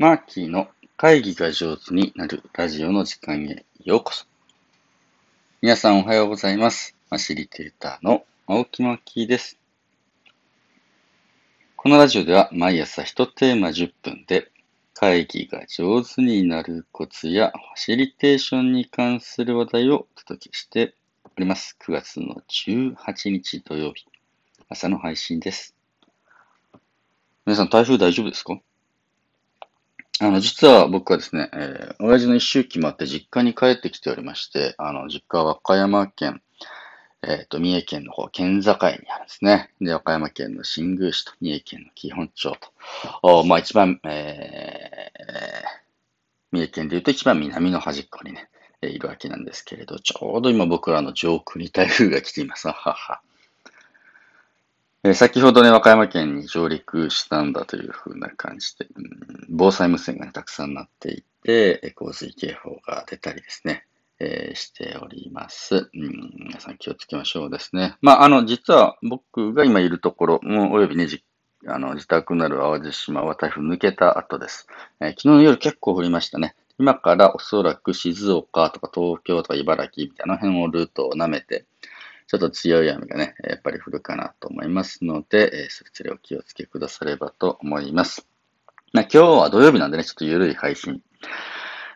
[0.00, 4.26] マーキーの会議が上手になるラジオの時間へようこそ。
[5.60, 6.94] 皆さんおはようございます。
[7.08, 9.58] ファシリテーターの青木マーキーです。
[11.74, 14.52] このラジオでは毎朝1テーマ10分で
[14.94, 20.94] 会議が上手になるコツやファシリテーションに関する話題をお届けして
[21.24, 21.76] おります。
[21.84, 24.06] 9月の18日土曜日、
[24.68, 25.74] 朝の配信です。
[27.44, 28.60] 皆さん台風大丈夫ですか？
[30.20, 36.42] あの、実は僕はですね、えー、親父の一周期もあって実家に帰ってきておりまして、あの、実家は和歌山県、
[37.22, 39.70] えっ、と、三重県の方、県境にあるんですね。
[39.80, 42.58] で、和歌山県の新宮市と三重県の紀本町と、
[43.22, 45.78] おまあ一番、えー、
[46.50, 48.48] 三重県で言うと一番南の端っこにね、
[48.82, 52.68] いるわけなんですけれど、ちょうど今僕らの上空に台風が来ています。
[52.68, 53.20] はは。
[55.04, 63.86] えー先ほどね、和歌山県に上陸したんだというふうな感じで、うん防災無線が、ね、たくさんなっていて、洪水警報が出たりですね、
[64.18, 66.32] えーしております、うん。
[66.36, 67.96] 皆さん気をつけましょうですね。
[68.02, 71.24] まあ、あの、実は僕が今いるところ、もうおよびね、じ
[71.66, 74.66] あの自宅なる淡路島は台風抜けた後です、
[75.00, 76.56] えー昨日の夜結構降りましたね。
[76.78, 81.66] 今からおそらく静岡とか東京とか茨城みたいな辺をルートを舐めて、
[82.28, 88.28] ちょっと強い雨がね、やっぱり降るかなと思いますので、えそちらお気をつけくださればと思います。
[88.92, 91.00] まあ、今日は土曜日なんでね、ちょっと緩い配信、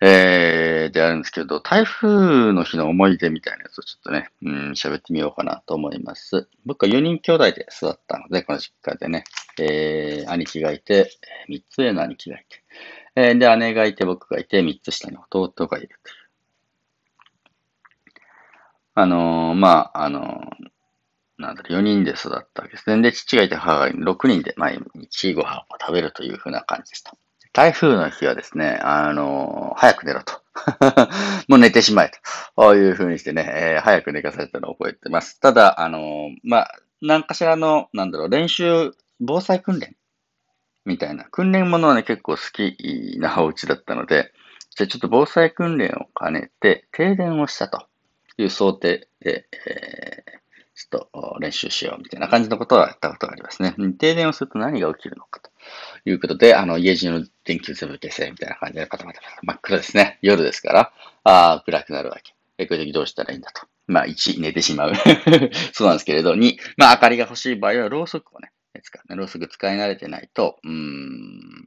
[0.00, 6.48] えー、であるんですけど、台風の日の思い出みたいなやつをちょっとね、うん、喋ってみようかなと思います。
[6.64, 9.22] 僕は4人兄弟で育ったので、この実家でね、
[9.60, 11.08] えー、兄貴がいて、
[11.48, 12.62] 3つ上の兄貴がいて、
[13.14, 16.25] えーで、姉がいて、僕がいて、3つ下に弟がいるという。
[18.98, 20.66] あのーまあ、あのー
[21.36, 23.02] なんだろう、4人で育ったわけですね。
[23.02, 27.12] で、父がいて母がいて、6人で毎日ご飯を食べるというふうな感じでした。
[27.52, 30.40] 台風の日はですね、あのー早く寝ろと。
[31.46, 32.18] もう寝てしまえと。
[32.54, 35.38] こういうふうにしてね、えー早く寝かされたのを覚えてます。
[35.40, 39.94] ただ、あのーまあ、何かしらの、なんだろう、練習、防災訓練
[40.86, 41.24] みたいな。
[41.24, 44.32] 訓練ものはね、結構好きなお家だったので、
[44.70, 47.86] じゃあちょっと防災訓練を兼ねて、停電をしたと
[48.38, 50.36] いう想定で、えー
[50.76, 53.74] ちょっと練習しようみたいな感じのことはやったことがありますね。
[53.98, 55.50] 停電をすると何が起きるのかと
[56.04, 60.18] いうことで、あの、家中の電気を全部消せみたいな感じでパタパタパタ真っ暗ですね。
[60.20, 60.92] 夜ですから、
[61.24, 62.34] あ暗くなるわけ。
[62.58, 63.66] でこういう時どうしたらいいんだと。
[63.86, 64.92] まあ、1、寝てしまう。
[65.72, 68.52] そうなんですけれど、2、まあ、明かりが欲しい場合は、ろうそくをね、
[68.82, 69.16] 使うね。
[69.16, 71.66] ろうそく使い慣れてないと、うん、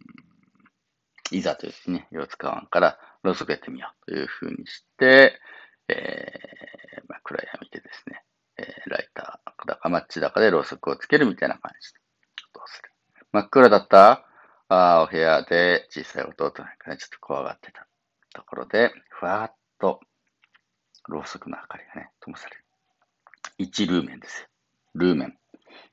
[1.31, 5.39] いざという時ね、夜使わんから、ろうそくやってみようというふうにして、
[5.89, 8.23] えー、まあ、暗闇でですね、
[8.57, 11.99] えーライターだかマッチだかでろうそくをつけるみたいな感じで、
[12.53, 12.89] どうする。
[13.31, 14.25] 真っ暗だった
[14.67, 17.87] あーお部屋で小さい弟なんかね、ちょっと怖がってた
[18.33, 19.99] ところで、ふわーっと、
[21.07, 22.63] ろうそくの明かりがね、灯される。
[23.59, 24.47] 1ルーメンですよ。
[24.95, 25.37] ルーメン。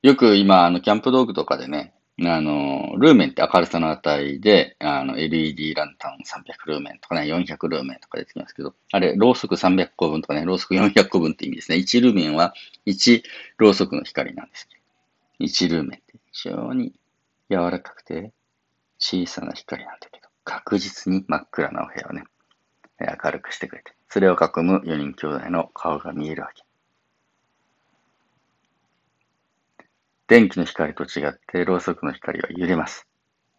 [0.03, 11.77] よく今、あの、キャンプ道具とかでね、あの、ルーメンって明るさの値で、あの、LED ランタン300ルーメンとかね、400ルーメンとか出てきますけど、あれ、ろうそく300個分とかね、ろうそく400個分って意味ですね。
[11.77, 12.55] 1ルーメンは
[12.87, 13.21] 1
[13.57, 14.77] ろうそくの光なんですけ
[15.39, 16.93] ど、1ルーメンって非常に
[17.51, 18.33] 柔らかくて
[18.97, 22.23] 小さな光なんだけど、確実に真っ暗なお部屋をね、
[22.99, 26.66] 明るくしてくれて、それを囲む4人兄弟の顔が見えるわけ。
[30.27, 33.07] 電気の光と違って、ろうそくの光は揺れます。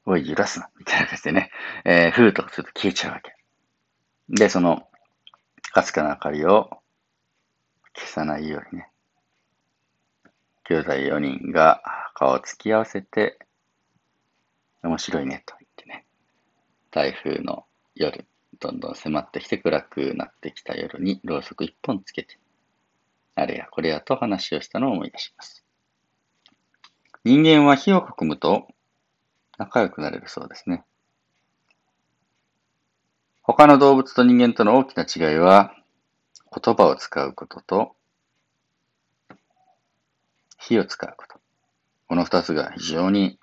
[0.04, 0.68] おい、揺らすな。
[0.78, 1.50] みたいな感じでね、
[1.84, 3.34] えー、ふーとかすると消えちゃうわけ。
[4.28, 4.86] で、その、
[5.72, 6.70] かすかな明かりを
[7.94, 8.90] 消さないようにね、
[10.64, 11.82] 兄弟4人が
[12.14, 13.38] 顔を突き合わせて、
[14.82, 16.04] 面白いねと言ってね、
[16.90, 17.64] 台風の
[17.94, 18.26] 夜、
[18.60, 22.38] どんどん迫ってきて暗くなってきた夜にろうそく一本つけて、
[23.34, 25.64] あれやこれやと話をしたのを思い出します。
[27.24, 28.68] 人間は火を囲むと
[29.58, 30.84] 仲良くなれるそうですね。
[33.42, 35.74] 他の動物と人間との大きな違いは、
[36.54, 37.96] 言葉を使うことと、
[40.58, 41.40] 火を使うこと。
[42.08, 43.38] この二つが非常に、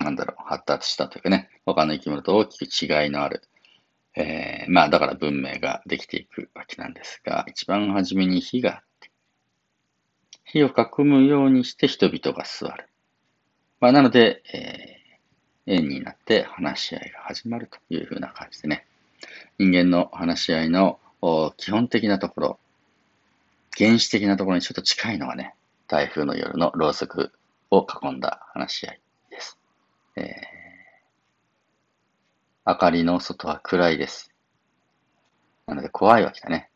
[0.00, 3.42] なんだろう、発達したというかね、他の生き物と大きく違いのある、
[4.16, 9.10] えー、まあだから文明ができていくわけなんですが、一番初めに火があって、
[10.44, 12.88] 火を囲むようにして人々が座る。
[13.80, 18.86] まあなので、えー、円になって話し合いが始まるというふうな感じでね、
[19.58, 20.98] 人間の話し合いの
[21.56, 22.58] 基本的なところ、
[23.76, 25.54] 原始的なところにちょっと近いのがね、
[25.86, 27.32] 台風の夜のろうそく
[27.70, 29.58] を囲んだ話し合いです。
[30.16, 30.58] えー
[32.68, 34.30] 明かりの外は暗いです。
[35.66, 36.68] なので怖いわけだね。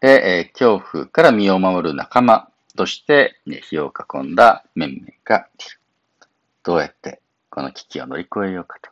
[0.00, 5.80] で、えー、恐怖から身を守る仲間として、ね、火を囲んだ面々がいる。
[6.70, 8.90] どうやってこの危機を乗り越えようかと。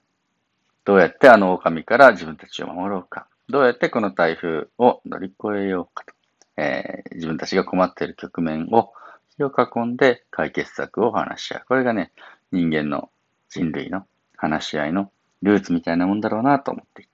[0.85, 3.29] どうやってあの狼から自分たちを守ろうか。
[3.49, 6.13] どうやってこの台風を乗り越えようかと。
[6.57, 8.93] えー、自分たちが困っている局面を
[9.37, 11.63] 火を囲んで解決策を話し合う。
[11.69, 12.11] これがね、
[12.51, 13.11] 人間の
[13.49, 17.11] 人類の話し合いのルーツみたいなもんだろうなと思っていて。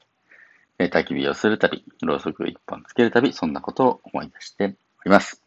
[0.78, 5.43] え、焚き火をするたび、ろうそく一本つけるたび、そんなことを思い出しております。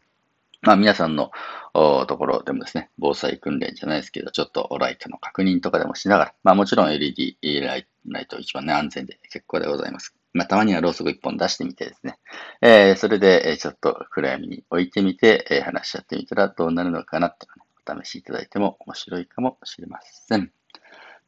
[0.68, 1.30] まあ皆さんの
[1.72, 7.86] ところでもですね、防災訓練じゃないですけど、ちょっとライトの確認とかでもしながら、まあもちろん LED ライ
[8.28, 10.14] ト一番ね、安全で結構でございます。
[10.34, 12.18] まあたまにはろうそく一本出してみてですね、
[12.60, 20.52] えー、それでちょっと暗闇に置いてみて、えー、話し合ってみたらどうなるのかなっていうの、ね、お試しいただいても面白いかもしれません。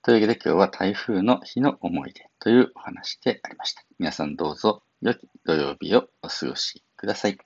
[0.02, 3.82] というわけで今日は台風の日の思い出というお話でありました。
[3.98, 7.38] 皆さんどうぞ良き土曜日をお過ごしください。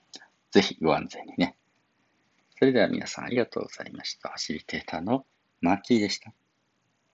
[0.50, 1.56] ぜひご安全にね。
[2.58, 4.30] それでは皆さんありがとうございました。
[4.30, 5.26] ファシリテーターの
[5.60, 6.32] マーキーでした。